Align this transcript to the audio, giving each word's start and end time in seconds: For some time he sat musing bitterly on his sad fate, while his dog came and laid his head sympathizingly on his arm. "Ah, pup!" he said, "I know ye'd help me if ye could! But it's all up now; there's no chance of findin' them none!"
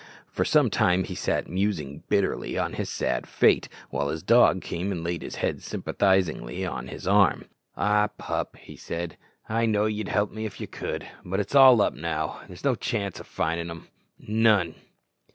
For 0.31 0.43
some 0.45 0.71
time 0.71 1.03
he 1.03 1.13
sat 1.13 1.47
musing 1.47 2.01
bitterly 2.09 2.57
on 2.57 2.73
his 2.73 2.89
sad 2.89 3.27
fate, 3.27 3.69
while 3.91 4.09
his 4.09 4.23
dog 4.23 4.63
came 4.63 4.91
and 4.91 5.03
laid 5.03 5.21
his 5.21 5.35
head 5.35 5.61
sympathizingly 5.61 6.65
on 6.65 6.87
his 6.87 7.05
arm. 7.07 7.45
"Ah, 7.77 8.07
pup!" 8.07 8.55
he 8.57 8.75
said, 8.75 9.15
"I 9.47 9.67
know 9.67 9.85
ye'd 9.85 10.07
help 10.07 10.31
me 10.31 10.47
if 10.47 10.59
ye 10.59 10.65
could! 10.65 11.07
But 11.23 11.39
it's 11.39 11.53
all 11.53 11.83
up 11.83 11.93
now; 11.93 12.41
there's 12.47 12.63
no 12.63 12.73
chance 12.73 13.19
of 13.19 13.27
findin' 13.27 13.67
them 13.67 13.89
none!" 14.17 14.73